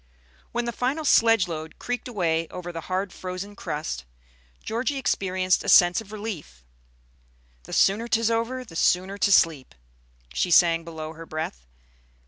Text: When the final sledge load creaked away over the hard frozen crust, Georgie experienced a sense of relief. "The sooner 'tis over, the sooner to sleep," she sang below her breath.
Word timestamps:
When 0.51 0.65
the 0.65 0.71
final 0.71 1.05
sledge 1.05 1.47
load 1.47 1.77
creaked 1.77 2.07
away 2.07 2.47
over 2.47 2.71
the 2.71 2.81
hard 2.89 3.13
frozen 3.13 3.55
crust, 3.55 4.03
Georgie 4.63 4.97
experienced 4.97 5.63
a 5.63 5.69
sense 5.69 6.01
of 6.01 6.11
relief. 6.11 6.65
"The 7.65 7.73
sooner 7.73 8.07
'tis 8.07 8.31
over, 8.31 8.65
the 8.65 8.75
sooner 8.75 9.19
to 9.19 9.31
sleep," 9.31 9.75
she 10.33 10.49
sang 10.49 10.83
below 10.83 11.13
her 11.13 11.27
breath. 11.27 11.67